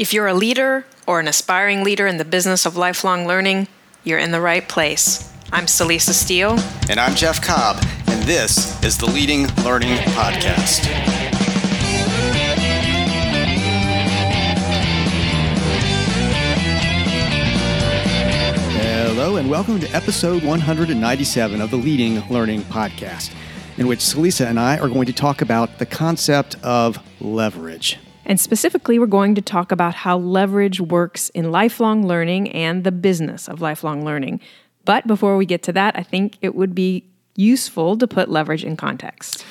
[0.00, 3.68] If you're a leader or an aspiring leader in the business of lifelong learning,
[4.02, 5.30] you're in the right place.
[5.52, 6.58] I'm Celisa Steele.
[6.88, 10.86] And I'm Jeff Cobb, and this is the Leading Learning Podcast.
[18.80, 23.34] Hello, and welcome to episode 197 of the Leading Learning Podcast,
[23.76, 27.98] in which Celisa and I are going to talk about the concept of leverage.
[28.24, 32.92] And specifically, we're going to talk about how leverage works in lifelong learning and the
[32.92, 34.40] business of lifelong learning.
[34.84, 37.04] But before we get to that, I think it would be
[37.36, 39.44] useful to put leverage in context.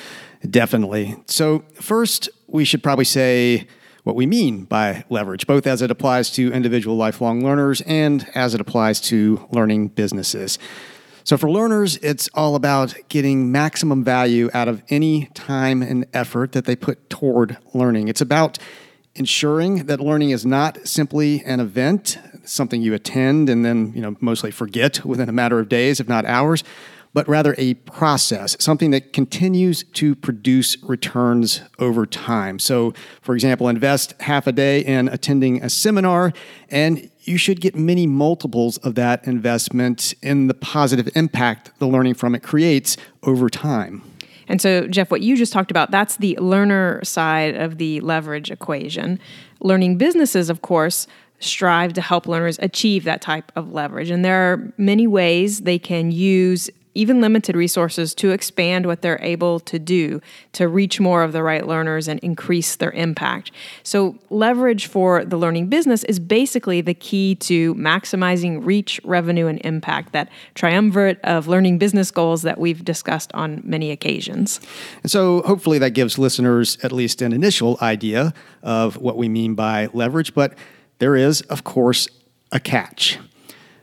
[0.48, 1.16] Definitely.
[1.26, 3.66] So, first, we should probably say
[4.04, 8.54] what we mean by leverage, both as it applies to individual lifelong learners and as
[8.54, 10.58] it applies to learning businesses.
[11.24, 16.52] So, for learners, it's all about getting maximum value out of any time and effort
[16.52, 18.08] that they put toward learning.
[18.08, 18.58] It's about
[19.14, 24.16] ensuring that learning is not simply an event, something you attend and then, you know,
[24.20, 26.64] mostly forget within a matter of days, if not hours,
[27.12, 32.58] but rather a process, something that continues to produce returns over time.
[32.58, 36.32] So, for example, invest half a day in attending a seminar,
[36.68, 42.14] and you should get many multiples of that investment in the positive impact the learning
[42.14, 44.02] from it creates over time.
[44.48, 48.50] And so, Jeff, what you just talked about, that's the learner side of the leverage
[48.50, 49.20] equation.
[49.60, 51.06] Learning businesses, of course,
[51.38, 54.10] strive to help learners achieve that type of leverage.
[54.10, 59.22] And there are many ways they can use even limited resources to expand what they're
[59.22, 60.20] able to do
[60.52, 63.52] to reach more of the right learners and increase their impact.
[63.82, 69.60] So, leverage for the learning business is basically the key to maximizing reach, revenue, and
[69.64, 74.60] impact, that triumvirate of learning business goals that we've discussed on many occasions.
[75.02, 79.54] And so, hopefully, that gives listeners at least an initial idea of what we mean
[79.54, 80.34] by leverage.
[80.34, 80.54] But
[80.98, 82.08] there is, of course,
[82.52, 83.18] a catch.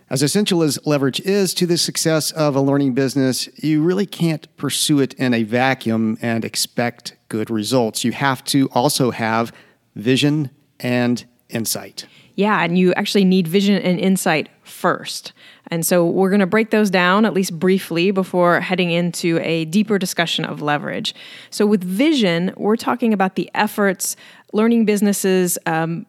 [0.09, 4.47] As essential as leverage is to the success of a learning business, you really can't
[4.55, 8.05] pursue it in a vacuum and expect good results.
[8.05, 9.51] You have to also have
[9.95, 10.49] vision
[10.79, 12.07] and insight.
[12.35, 15.33] Yeah, and you actually need vision and insight first.
[15.69, 19.65] And so we're going to break those down at least briefly before heading into a
[19.65, 21.15] deeper discussion of leverage.
[21.49, 24.15] So, with vision, we're talking about the efforts
[24.53, 26.05] learning businesses um,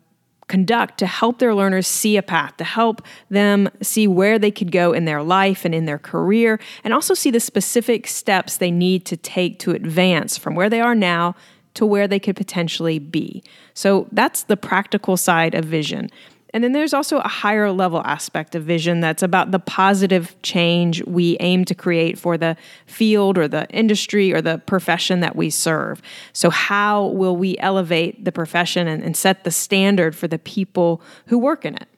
[0.49, 4.73] conduct to help their learners see a path, to help them see where they could
[4.73, 8.71] go in their life and in their career, and also see the specific steps they
[8.71, 11.35] need to take to advance from where they are now
[11.75, 13.43] to where they could potentially be.
[13.73, 16.11] So that's the practical side of vision.
[16.55, 21.05] And then there's also a higher level aspect of vision that's about the positive change
[21.05, 25.51] we aim to create for the field or the industry or the profession that we
[25.51, 26.01] serve.
[26.33, 31.03] So, how will we elevate the profession and, and set the standard for the people
[31.27, 31.89] who work in it?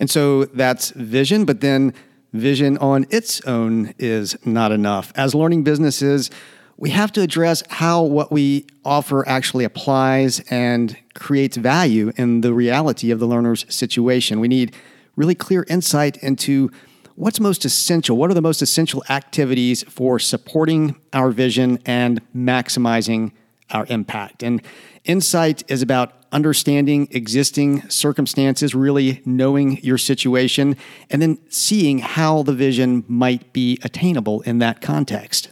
[0.00, 1.92] And so that's vision, but then
[2.32, 5.12] vision on its own is not enough.
[5.16, 6.30] As learning businesses,
[6.76, 12.54] we have to address how what we offer actually applies and creates value in the
[12.54, 14.40] reality of the learner's situation.
[14.40, 14.74] We need
[15.16, 16.70] really clear insight into
[17.16, 18.16] what's most essential.
[18.16, 23.32] What are the most essential activities for supporting our vision and maximizing
[23.70, 24.42] our impact?
[24.42, 24.62] And
[25.04, 30.76] insight is about understanding existing circumstances, really knowing your situation,
[31.10, 35.50] and then seeing how the vision might be attainable in that context.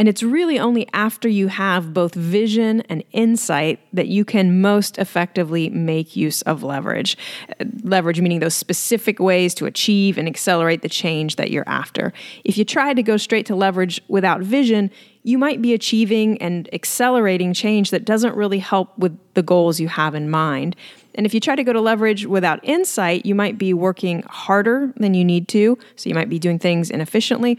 [0.00, 4.96] And it's really only after you have both vision and insight that you can most
[4.96, 7.18] effectively make use of leverage.
[7.60, 12.14] Uh, leverage meaning those specific ways to achieve and accelerate the change that you're after.
[12.44, 14.90] If you try to go straight to leverage without vision,
[15.22, 19.88] you might be achieving and accelerating change that doesn't really help with the goals you
[19.88, 20.76] have in mind.
[21.14, 24.94] And if you try to go to leverage without insight, you might be working harder
[24.96, 25.76] than you need to.
[25.96, 27.58] So you might be doing things inefficiently,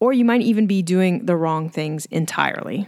[0.00, 2.86] or you might even be doing the wrong things entirely.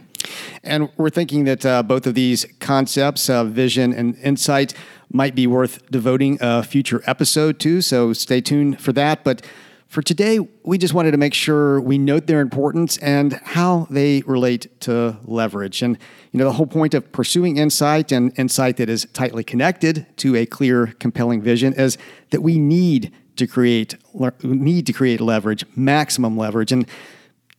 [0.63, 4.73] And we're thinking that uh, both of these concepts, uh, vision and insight,
[5.11, 7.81] might be worth devoting a future episode to.
[7.81, 9.23] So stay tuned for that.
[9.23, 9.45] But
[9.87, 14.21] for today, we just wanted to make sure we note their importance and how they
[14.21, 15.81] relate to leverage.
[15.81, 15.97] And
[16.31, 20.37] you know, the whole point of pursuing insight and insight that is tightly connected to
[20.37, 21.97] a clear, compelling vision is
[22.29, 23.95] that we need to create
[24.43, 26.85] need to create leverage, maximum leverage, and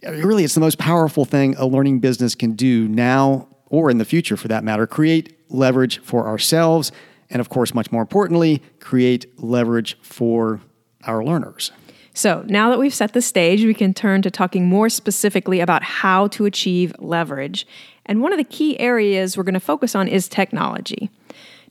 [0.03, 4.05] really, it's the most powerful thing a learning business can do now or in the
[4.05, 4.87] future, for that matter.
[4.87, 6.93] Create leverage for ourselves,
[7.31, 10.61] and of course, much more importantly, create leverage for
[11.05, 11.73] our learners.
[12.15, 15.83] So, now that we've set the stage, we can turn to talking more specifically about
[15.83, 17.67] how to achieve leverage.
[18.05, 21.11] And one of the key areas we're going to focus on is technology.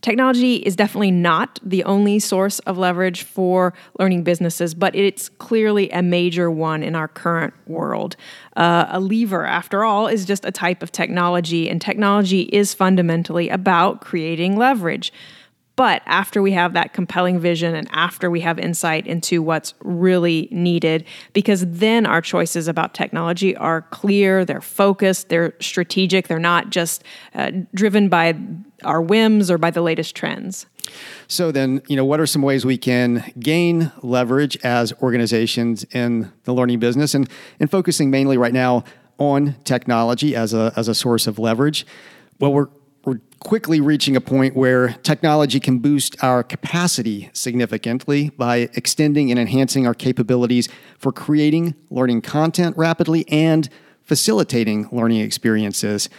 [0.01, 5.91] Technology is definitely not the only source of leverage for learning businesses, but it's clearly
[5.91, 8.15] a major one in our current world.
[8.57, 13.49] Uh, a lever, after all, is just a type of technology, and technology is fundamentally
[13.49, 15.13] about creating leverage.
[15.75, 20.47] But after we have that compelling vision and after we have insight into what's really
[20.51, 26.69] needed, because then our choices about technology are clear, they're focused, they're strategic, they're not
[26.69, 28.35] just uh, driven by
[28.83, 30.65] our whims or by the latest trends.
[31.27, 36.31] So then, you know, what are some ways we can gain leverage as organizations in
[36.43, 37.29] the learning business and,
[37.59, 38.83] and focusing mainly right now
[39.17, 41.85] on technology as a, as a source of leverage?
[42.39, 42.67] Well, we're
[43.03, 49.39] we're quickly reaching a point where technology can boost our capacity significantly by extending and
[49.39, 50.69] enhancing our capabilities
[50.99, 53.69] for creating learning content rapidly and
[54.03, 56.09] facilitating learning experiences.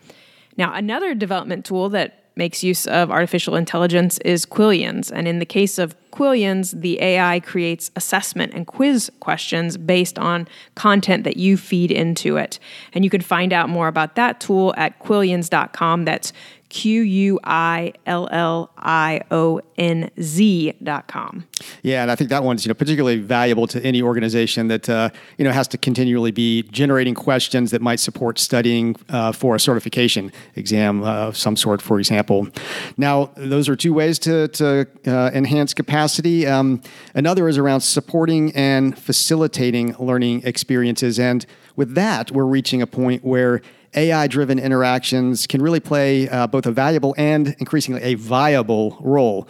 [0.58, 5.10] Now, another development tool that makes use of artificial intelligence is Quillionz.
[5.12, 10.46] And in the case of Quillionz, the AI creates assessment and quiz questions based on
[10.74, 12.58] content that you feed into it.
[12.92, 16.04] And you can find out more about that tool at quillionz.com.
[16.04, 16.32] That's
[16.72, 21.46] Q U I L L I O N Z dot com.
[21.82, 25.10] Yeah, and I think that one's you know particularly valuable to any organization that uh,
[25.36, 29.60] you know has to continually be generating questions that might support studying uh, for a
[29.60, 32.48] certification exam of some sort, for example.
[32.96, 36.01] Now, those are two ways to to uh, enhance capacity.
[36.46, 36.82] Um,
[37.14, 41.46] another is around supporting and facilitating learning experiences, and
[41.76, 43.62] with that, we're reaching a point where
[43.94, 49.46] AI driven interactions can really play uh, both a valuable and increasingly a viable role.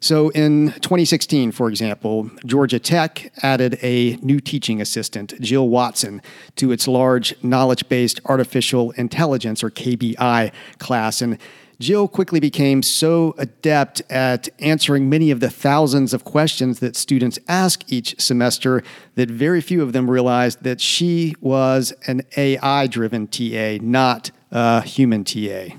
[0.00, 6.20] So in 2016, for example, Georgia Tech added a new teaching assistant, Jill Watson,
[6.56, 11.22] to its large knowledge based artificial intelligence or KBAI class.
[11.22, 11.38] And
[11.78, 17.38] Jill quickly became so adept at answering many of the thousands of questions that students
[17.48, 18.82] ask each semester
[19.14, 24.80] that very few of them realized that she was an AI driven TA, not a
[24.82, 25.76] human TA.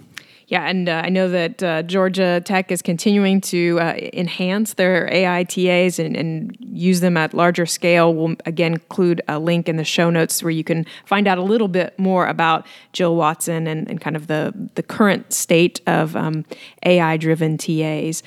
[0.47, 5.11] Yeah, and uh, I know that uh, Georgia Tech is continuing to uh, enhance their
[5.11, 8.13] AI TAs and, and, use them at larger scale.
[8.13, 11.41] We'll again include a link in the show notes where you can find out a
[11.41, 16.15] little bit more about Jill Watson and, and kind of the, the current state of
[16.15, 16.45] um,
[16.85, 18.21] AI driven TAs.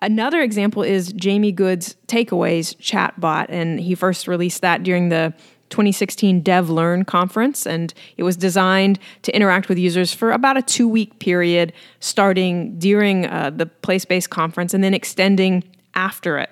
[0.00, 5.34] Another example is Jamie Good's Takeaways chatbot, and he first released that during the
[5.70, 10.88] 2016 DevLearn conference, and it was designed to interact with users for about a two
[10.88, 15.64] week period, starting during uh, the place based conference and then extending
[15.94, 16.50] after it.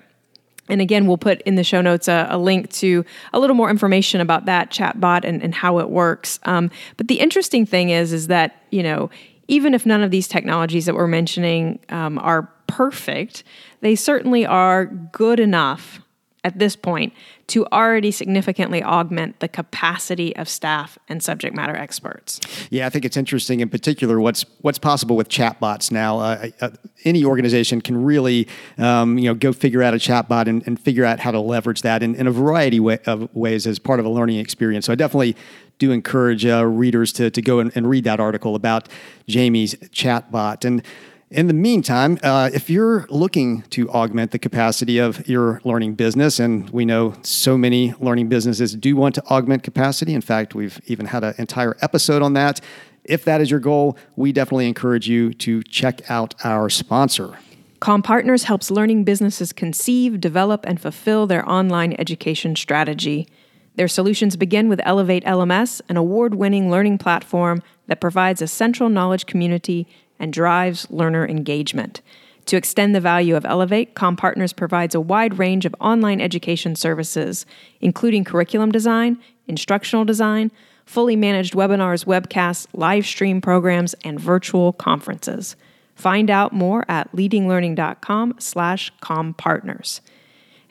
[0.69, 3.71] And again, we'll put in the show notes a, a, link to a little more
[3.71, 6.39] information about that chatbot and, and how it works.
[6.43, 9.09] Um, but the interesting thing is, is that you know,
[9.47, 13.43] even if none of these technologies that we're mentioning um, are perfect,
[13.81, 16.01] they certainly are good enough
[16.43, 17.13] at this point
[17.47, 22.39] to already significantly augment the capacity of staff and subject matter experts.
[22.69, 26.19] Yeah, I think it's interesting in particular what's what's possible with chatbots now.
[26.19, 26.69] Uh, uh,
[27.03, 31.05] any organization can really um, you know go figure out a chatbot and, and figure
[31.05, 34.05] out how to leverage that in, in a variety way, of ways as part of
[34.05, 34.85] a learning experience.
[34.85, 35.35] So I definitely
[35.79, 38.89] do encourage uh, readers to, to go and, and read that article about
[39.27, 40.65] Jamie's chatbot.
[40.65, 40.83] And
[41.31, 46.39] in the meantime, uh, if you're looking to augment the capacity of your learning business,
[46.39, 50.81] and we know so many learning businesses do want to augment capacity, in fact, we've
[50.87, 52.61] even had an entire episode on that.
[53.03, 57.37] If that is your goal, we definitely encourage you to check out our sponsor.
[57.79, 63.27] CommPartners helps learning businesses conceive, develop, and fulfill their online education strategy.
[63.75, 68.89] Their solutions begin with Elevate LMS, an award winning learning platform that provides a central
[68.89, 69.87] knowledge community
[70.19, 72.01] and drives learner engagement.
[72.47, 77.45] To extend the value of Elevate, CommPartners provides a wide range of online education services,
[77.79, 80.51] including curriculum design, instructional design,
[80.85, 85.55] fully managed webinars, webcasts, live stream programs, and virtual conferences.
[85.93, 90.01] Find out more at leadinglearning.com slash commpartners.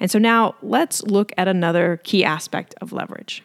[0.00, 3.44] And so now let's look at another key aspect of leverage.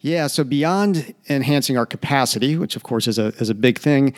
[0.00, 4.12] Yeah, so beyond enhancing our capacity, which of course is a, is a big thing,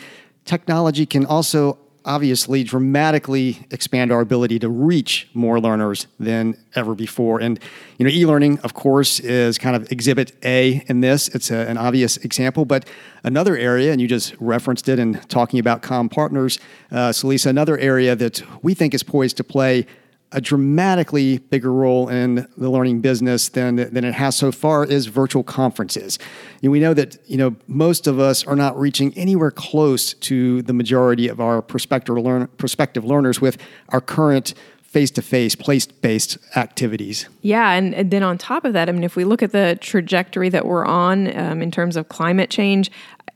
[0.47, 1.77] technology can also
[2.07, 7.41] obviously dramatically expand our ability to reach more learners than ever before.
[7.41, 7.59] And
[7.97, 11.27] you know, e-learning, of course, is kind of exhibit A in this.
[11.27, 12.87] It's a, an obvious example, but
[13.23, 16.59] another area, and you just referenced it in talking about CommPartners,
[16.91, 19.85] uh, Celisa, another area that we think is poised to play
[20.31, 25.05] a dramatically bigger role in the learning business than, than it has so far is
[25.05, 26.19] virtual conferences.
[26.61, 30.61] And we know that you know most of us are not reaching anywhere close to
[30.63, 33.57] the majority of our prospective, learn, prospective learners with
[33.89, 39.03] our current face-to-face place-based activities yeah and, and, then on top of that i mean
[39.03, 42.89] if we look at the trajectory that we're on um, in terms of climate change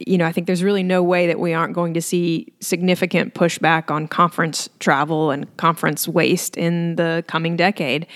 [0.08, 3.34] you know, I think there's really no way that we aren't going to see significant
[3.34, 8.08] pushback on conference travel and conference waste in the coming decade.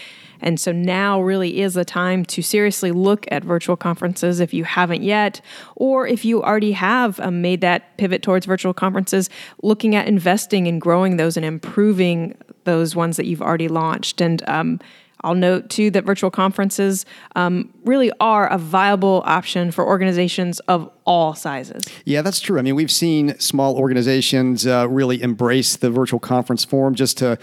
[0.42, 4.64] And so now really is the time to seriously look at virtual conferences if you
[4.64, 5.42] haven't yet,
[5.76, 9.30] or if you already have um, made that pivot towards virtual conferences,
[9.64, 14.22] looking at investing and growing those and improving those ones that you've already launched.
[14.22, 14.80] And um,
[15.22, 17.06] I'll note too that virtual conferences
[17.36, 21.86] um, really are a viable option for organizations of all sizes.
[22.06, 22.60] Yeah, that's true.
[22.60, 27.38] I mean, we've seen small organizations uh, really embrace the virtual conference form just to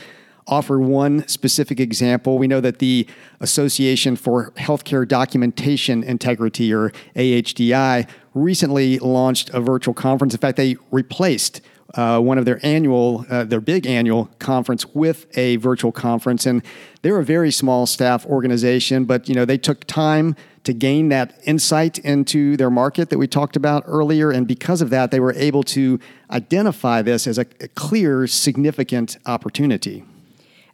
[0.47, 2.39] offer one specific example.
[2.39, 3.07] We know that the
[3.41, 10.35] Association for Healthcare Documentation Integrity, or AHDI, recently launched a virtual conference.
[10.35, 11.61] In fact, they replaced
[11.95, 16.63] uh, one of their annual, uh, their big annual conference with a virtual conference, and
[17.03, 20.35] they're a very small staff organization, but you know they took time
[20.65, 24.91] to gain that insight into their market that we talked about earlier, and because of
[24.91, 25.99] that, they were able to
[26.31, 30.05] identify this as a, a clear, significant opportunity.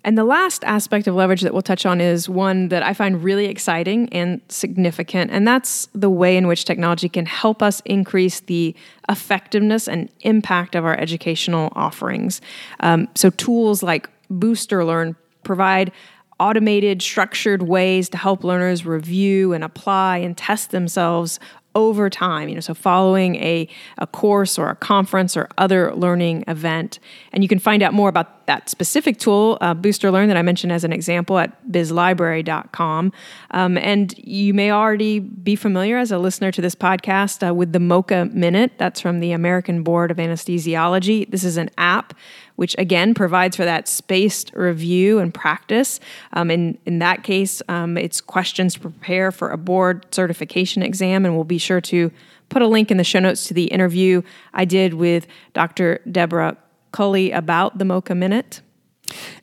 [0.05, 3.23] And the last aspect of leverage that we'll touch on is one that I find
[3.23, 8.41] really exciting and significant, and that's the way in which technology can help us increase
[8.41, 8.75] the
[9.09, 12.41] effectiveness and impact of our educational offerings.
[12.81, 15.93] Um, so, tools like Booster Learn provide
[16.41, 21.41] automated, structured ways to help learners review and apply and test themselves
[21.75, 26.43] over time, you know, so following a, a course or a conference or other learning
[26.49, 26.99] event.
[27.33, 30.43] And you can find out more about that specific tool, uh, Booster Learn, that I
[30.43, 33.13] mentioned as an example at bizlibrary.com.
[33.51, 37.73] Um, and you may already be familiar as a listener to this podcast uh, with
[37.73, 38.73] the MOCA Minute.
[38.79, 41.31] That's from the American Board of Anesthesiology.
[41.31, 42.15] This is an app
[42.59, 46.01] which again provides for that spaced review and practice.
[46.33, 51.25] Um, in, in that case, um, it's questions to prepare for a board certification exam,
[51.25, 52.11] and we'll be sure to
[52.49, 54.23] put a link in the show notes to the interview
[54.53, 56.01] I did with Dr.
[56.11, 56.57] Deborah
[56.91, 58.61] Culley about the MOCA Minute.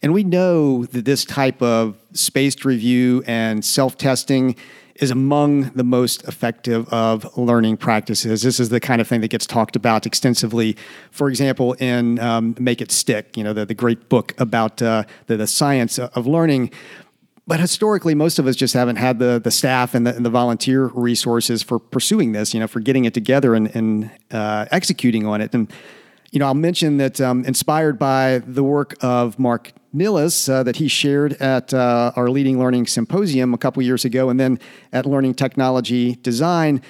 [0.01, 4.57] And we know that this type of spaced review and self testing
[4.96, 8.42] is among the most effective of learning practices.
[8.44, 10.78] This is the kind of thing that gets talked about extensively,
[11.12, 15.04] for example, in um, Make It Stick, you know, the, the great book about uh,
[15.28, 16.72] the, the science of learning.
[17.48, 20.30] But historically, most of us just haven't had the, the staff and the, and the
[20.30, 25.28] volunteer resources for pursuing this, you know, for getting it together and, and uh, executing
[25.28, 25.54] on it.
[25.54, 25.72] And
[26.32, 30.75] you know, I'll mention that um, inspired by the work of Mark Nilles uh, that
[30.75, 34.60] he shared at uh, our Leading Learning Symposium a couple years ago, and then
[34.91, 36.82] at Learning Technology Design.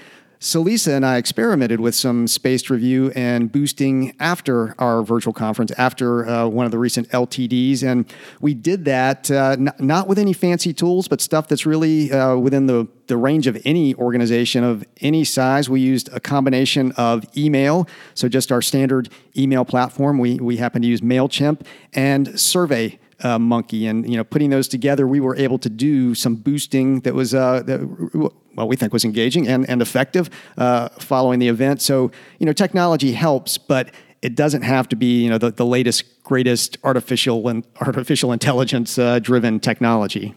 [0.46, 6.28] Celisa and I experimented with some spaced review and boosting after our virtual conference, after
[6.28, 7.82] uh, one of the recent LTDs.
[7.82, 8.06] And
[8.40, 12.38] we did that uh, n- not with any fancy tools, but stuff that's really uh,
[12.38, 15.68] within the, the range of any organization of any size.
[15.68, 20.20] We used a combination of email, so just our standard email platform.
[20.20, 23.88] We, we happen to use MailChimp and Survey uh, monkey.
[23.88, 27.34] And you know putting those together we were able to do some boosting that was
[27.34, 31.82] uh, that, well we think was engaging and, and effective uh, following the event.
[31.82, 33.92] So you know technology helps but
[34.22, 38.98] it doesn't have to be you know the, the latest greatest artificial and artificial intelligence
[38.98, 40.34] uh, driven technology.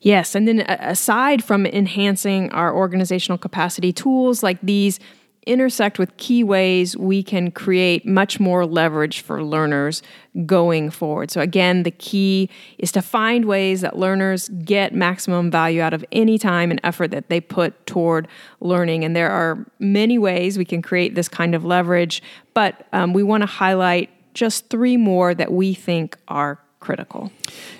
[0.00, 5.00] Yes, and then aside from enhancing our organizational capacity, tools like these
[5.48, 10.02] intersect with key ways we can create much more leverage for learners
[10.46, 11.30] going forward.
[11.30, 16.04] So, again, the key is to find ways that learners get maximum value out of
[16.12, 18.28] any time and effort that they put toward
[18.60, 19.04] learning.
[19.04, 22.22] And there are many ways we can create this kind of leverage,
[22.54, 27.32] but um, we want to highlight just three more that we think are critical.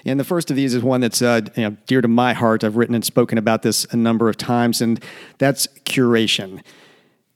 [0.04, 2.64] And the first of these is one that's uh, you know, dear to my heart.
[2.64, 5.02] I've written and spoken about this a number of times, and
[5.38, 6.62] that's curation.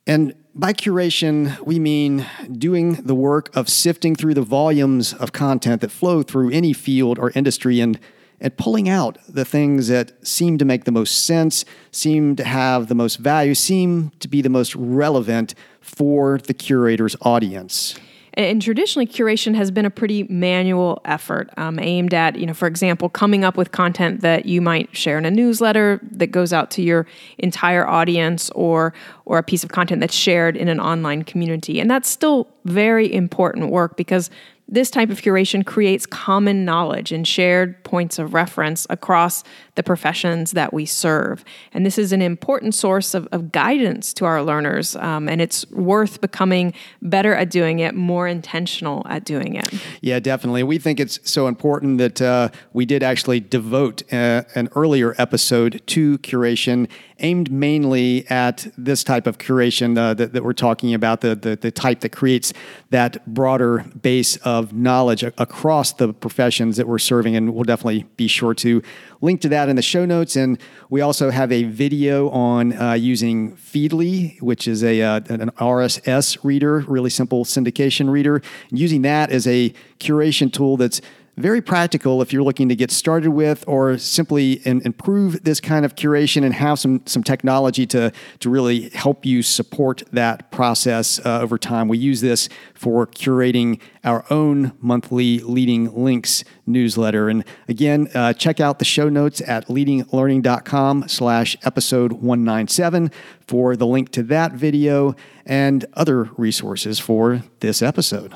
[0.07, 5.81] And by curation, we mean doing the work of sifting through the volumes of content
[5.81, 7.99] that flow through any field or industry and,
[8.41, 12.89] at pulling out the things that seem to make the most sense, seem to have
[12.89, 17.95] the most value, seem to be the most relevant for the curator's audience.
[18.35, 22.67] And traditionally, curation has been a pretty manual effort um, aimed at, you know, for
[22.67, 26.71] example, coming up with content that you might share in a newsletter that goes out
[26.73, 27.07] to your
[27.39, 28.95] entire audience, or
[29.27, 31.79] or a piece of content that's shared in an online community.
[31.79, 34.31] And that's still very important work because
[34.69, 40.53] this type of curation creates common knowledge and shared points of reference across the professions
[40.53, 41.45] that we serve.
[41.73, 44.97] And this is an important source of, of guidance to our learners.
[44.97, 49.69] Um, and it's worth becoming better at doing it, more intentional at doing it.
[50.03, 50.63] Yeah, definitely.
[50.63, 55.83] We think it's so important that uh, we did actually devote uh, an earlier episode
[55.87, 56.89] to curation
[57.23, 61.57] aimed mainly at this type of curation uh, that, that, we're talking about, the, the,
[61.57, 62.53] the, type that creates
[62.91, 67.37] that broader base of knowledge across the professions that we're serving.
[67.37, 68.83] And we'll definitely be sure to
[69.23, 70.37] link to that in the show notes.
[70.37, 70.59] And
[70.91, 76.39] we also have a video on uh, using Feedly, which is a, uh, an RSS
[76.43, 81.01] reader, really simple syndication reader, and using that as a curation tool that's
[81.37, 85.85] very practical if you're looking to get started with or simply in, improve this kind
[85.85, 91.19] of curation and have some, some technology to, to really help you support that process
[91.25, 91.89] uh, over time.
[91.89, 97.31] We use this for curating our own monthly Leading Links newsletter.
[97.31, 103.11] And again, uh, check out the show notes at leadinglearning.com slash episode 197
[103.47, 108.35] for the link to that video and other resources for this episode.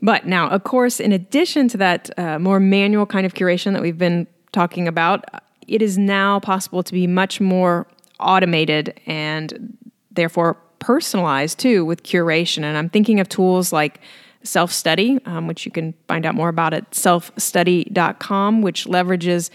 [0.00, 3.82] But now, of course, in addition to that uh, more manual kind of curation that
[3.82, 5.24] we've been talking about,
[5.66, 7.86] it is now possible to be much more
[8.20, 9.76] automated and
[10.10, 12.62] therefore personalized too with curation.
[12.62, 14.00] And I'm thinking of tools like
[14.44, 19.50] Self Study, um, which you can find out more about at selfstudy.com, which leverages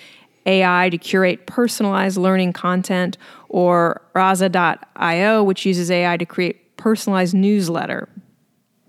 [0.46, 8.10] AI to curate personalized learning content, or Rasa.io, which uses AI to create personalized newsletter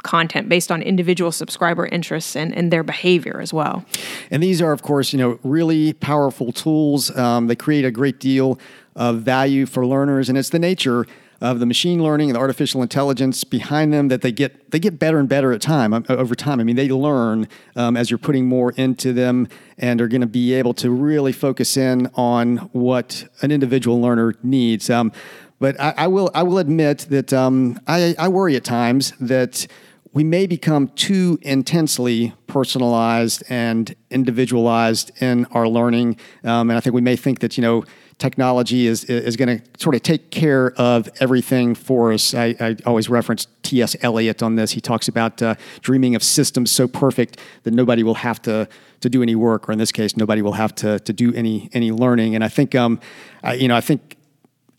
[0.04, 3.84] content based on individual subscriber interests and, and their behavior as well.
[4.30, 7.10] And these are, of course, you know, really powerful tools.
[7.16, 8.58] Um, they create a great deal
[8.94, 11.06] of value for learners, and it's the nature
[11.40, 14.98] of the machine learning and the artificial intelligence behind them that they get they get
[14.98, 16.60] better and better at time uh, over time.
[16.60, 20.26] I mean, they learn um, as you're putting more into them, and are going to
[20.26, 24.88] be able to really focus in on what an individual learner needs.
[24.88, 25.12] Um,
[25.58, 29.66] but I, I, will I will admit that um, I, I worry at times that
[30.14, 36.16] we may become too intensely personalized and individualized in our learning.
[36.44, 37.84] Um, and I think we may think that, you know,
[38.18, 42.32] technology is, is going to sort of take care of everything for us.
[42.32, 43.96] I, I always reference T.S.
[44.02, 44.70] Eliot on this.
[44.70, 48.68] He talks about uh, dreaming of systems so perfect that nobody will have to,
[49.00, 51.68] to do any work, or in this case, nobody will have to, to do any,
[51.72, 52.36] any learning.
[52.36, 53.00] And I think, um,
[53.42, 54.16] I, you know, I think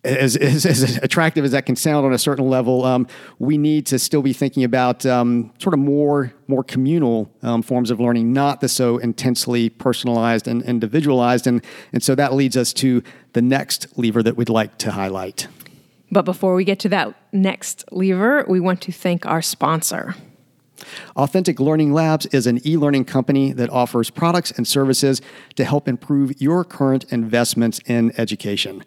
[0.06, 3.08] as, as, as, attractive as that can sound on a certain level, um,
[3.40, 7.90] we need to still be thinking about um, sort of more more communal um, forms
[7.90, 11.48] of learning, not the so intensely personalized and individualized.
[11.48, 13.02] And, and so that leads us to
[13.34, 15.48] the next lever that we'd like to highlight.
[16.12, 20.16] But before we get to that next lever, we want to thank our sponsor.
[21.16, 25.22] Authentic Learning Labs is an e learning company that offers products and services
[25.56, 28.84] to help improve your current investments in education.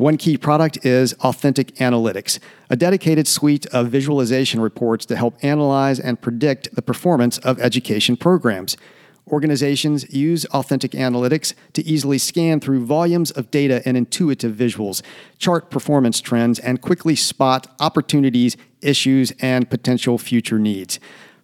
[0.00, 2.38] One key product is Authentic Analytics,
[2.70, 8.16] a dedicated suite of visualization reports to help analyze and predict the performance of education
[8.16, 8.78] programs.
[9.28, 15.02] Organizations use Authentic Analytics to easily scan through volumes of data and intuitive visuals,
[15.36, 20.98] chart performance trends, and quickly spot opportunities, issues, and potential future needs.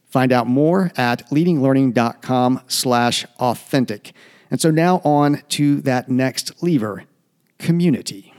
[0.06, 4.14] Find out more at leadinglearning.com slash authentic.
[4.50, 7.04] And so now on to that next lever,
[7.58, 8.32] community.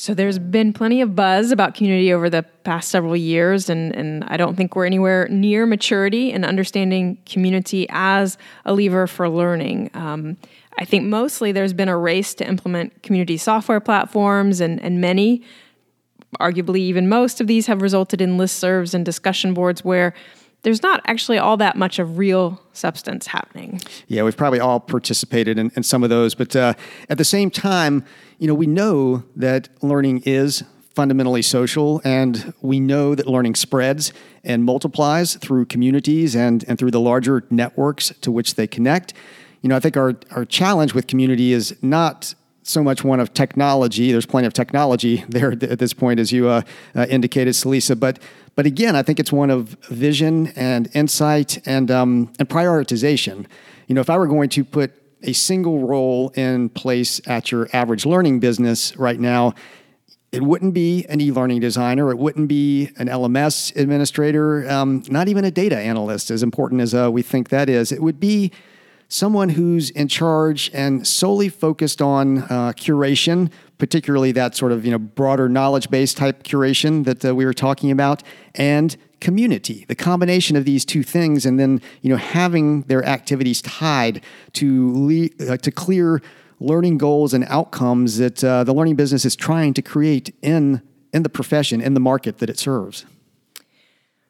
[0.00, 4.24] So there's been plenty of buzz about community over the past several years, and, and
[4.28, 9.90] I don't think we're anywhere near maturity in understanding community as a lever for learning.
[9.92, 10.38] Um,
[10.78, 15.42] I think mostly there's been a race to implement community software platforms, and, and many,
[16.40, 20.14] arguably even most of these, have resulted in listservs and discussion boards where
[20.62, 23.80] there's not actually all that much of real substance happening.
[24.08, 26.74] Yeah, we've probably all participated in, in some of those, but uh,
[27.08, 28.04] at the same time,
[28.38, 30.62] you know, we know that learning is
[30.94, 34.12] fundamentally social, and we know that learning spreads
[34.44, 39.14] and multiplies through communities and, and through the larger networks to which they connect.
[39.62, 43.32] You know, I think our, our challenge with community is not so much one of
[43.34, 44.12] technology.
[44.12, 46.62] There's plenty of technology there at this point, as you uh,
[46.94, 47.98] uh, indicated, Celisa.
[47.98, 48.18] But
[48.56, 53.46] but again, I think it's one of vision and insight and um, and prioritization.
[53.86, 54.92] You know, if I were going to put
[55.22, 59.54] a single role in place at your average learning business right now,
[60.32, 62.10] it wouldn't be an e-learning designer.
[62.10, 64.68] It wouldn't be an LMS administrator.
[64.70, 67.90] Um, not even a data analyst, as important as uh, we think that is.
[67.90, 68.52] It would be
[69.10, 74.90] someone who's in charge and solely focused on uh, curation, particularly that sort of you
[74.90, 78.22] know broader knowledge base type curation that uh, we were talking about,
[78.54, 79.84] and community.
[79.88, 84.22] The combination of these two things, and then you know having their activities tied
[84.54, 86.22] to le- uh, to clear
[86.60, 90.80] learning goals and outcomes that uh, the learning business is trying to create in
[91.12, 93.04] in the profession in the market that it serves.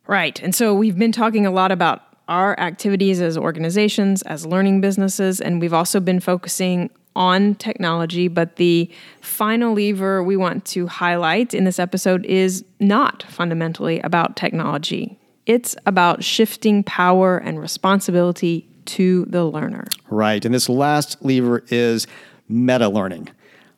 [0.06, 4.80] Right, and so we've been talking a lot about our activities as organizations, as learning
[4.80, 8.28] businesses, and we've also been focusing on technology.
[8.28, 8.88] But the
[9.20, 15.76] final lever we want to highlight in this episode is not fundamentally about technology, it's
[15.84, 19.88] about shifting power and responsibility to the learner.
[20.08, 20.44] Right.
[20.44, 22.06] And this last lever is
[22.48, 23.30] meta learning,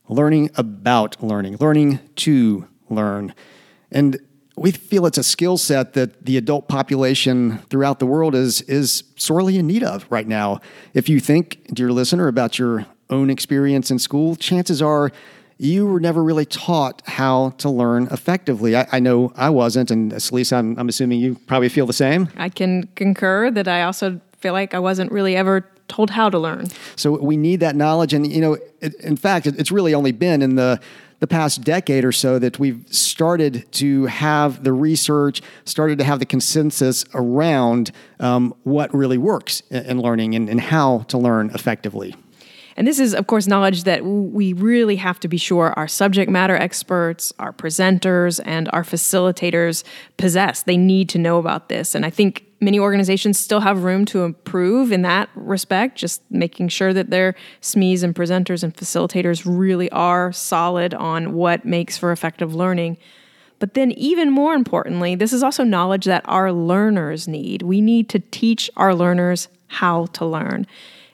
[0.08, 3.34] learning about learning, learning to learn.
[3.90, 4.18] And
[4.56, 9.04] we feel it's a skill set that the adult population throughout the world is is
[9.16, 10.60] sorely in need of right now.
[10.94, 15.10] If you think, dear listener, about your own experience in school, chances are
[15.58, 18.76] you were never really taught how to learn effectively.
[18.76, 22.28] I, I know I wasn't, and Celise, I'm, I'm assuming you probably feel the same.
[22.36, 26.38] I can concur that I also feel like I wasn't really ever told how to
[26.38, 26.66] learn.
[26.96, 30.10] So we need that knowledge, and you know, it, in fact, it, it's really only
[30.10, 30.80] been in the
[31.22, 36.18] the past decade or so that we've started to have the research, started to have
[36.18, 41.48] the consensus around um, what really works in, in learning and, and how to learn
[41.54, 42.12] effectively.
[42.76, 46.28] And this is, of course, knowledge that we really have to be sure our subject
[46.28, 49.84] matter experts, our presenters, and our facilitators
[50.16, 50.64] possess.
[50.64, 51.94] They need to know about this.
[51.94, 56.68] And I think many organizations still have room to improve in that respect, just making
[56.68, 62.12] sure that their SMEs and presenters and facilitators really are solid on what makes for
[62.12, 62.96] effective learning.
[63.58, 67.62] But then, even more importantly, this is also knowledge that our learners need.
[67.62, 70.66] We need to teach our learners how to learn.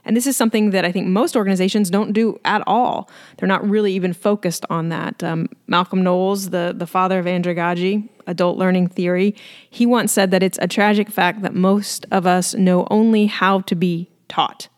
[0.08, 3.10] And this is something that I think most organizations don't do at all.
[3.36, 5.22] They're not really even focused on that.
[5.22, 9.36] Um, Malcolm Knowles, the, the father of andragogy, adult learning theory,
[9.68, 13.60] he once said that it's a tragic fact that most of us know only how
[13.60, 14.68] to be taught.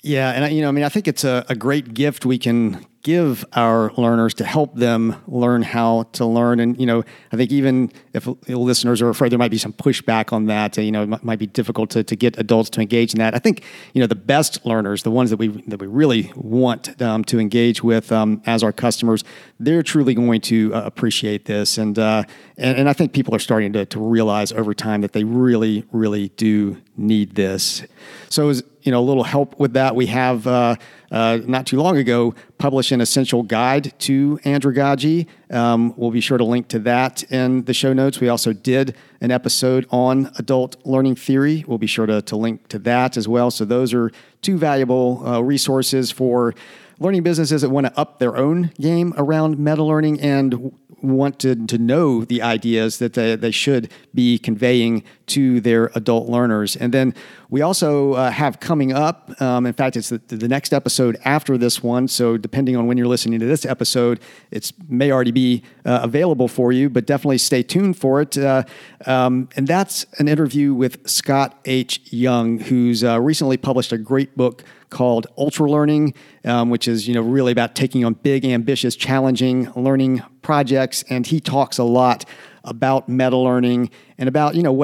[0.00, 2.86] Yeah, and you know, I mean, I think it's a, a great gift we can
[3.02, 6.60] give our learners to help them learn how to learn.
[6.60, 10.32] And, you know, I think even if listeners are afraid there might be some pushback
[10.32, 13.18] on that, you know, it might be difficult to, to get adults to engage in
[13.18, 13.34] that.
[13.34, 17.00] I think, you know, the best learners, the ones that we, that we really want
[17.02, 19.24] um, to engage with um, as our customers,
[19.58, 21.78] they're truly going to uh, appreciate this.
[21.78, 22.22] And, uh,
[22.56, 25.84] and, and I think people are starting to, to realize over time that they really,
[25.90, 27.84] really do need this.
[28.28, 30.76] So, as you know, a little help with that, we have uh,
[31.10, 35.26] uh, not too long ago published an essential guide to andragogy.
[35.50, 38.20] Um, we'll be sure to link to that in the show notes.
[38.20, 41.64] We also did an episode on adult learning theory.
[41.66, 43.50] We'll be sure to, to link to that as well.
[43.50, 44.10] So, those are
[44.42, 46.54] two valuable uh, resources for
[46.98, 51.54] learning businesses that want to up their own game around meta learning and want to,
[51.66, 56.76] to know the ideas that they, they should be conveying to their adult learners.
[56.76, 57.14] And then
[57.48, 61.56] we also uh, have coming up, um, in fact, it's the, the, next episode after
[61.56, 62.08] this one.
[62.08, 66.48] So depending on when you're listening to this episode, it may already be uh, available
[66.48, 68.36] for you, but definitely stay tuned for it.
[68.36, 68.64] Uh,
[69.06, 72.00] um, and that's an interview with Scott H.
[72.12, 77.14] Young, who's uh, recently published a great book called Ultra Learning, um, which is you
[77.14, 81.02] know really about taking on big, ambitious, challenging learning projects.
[81.10, 82.24] And he talks a lot
[82.64, 84.80] about meta learning and about you know what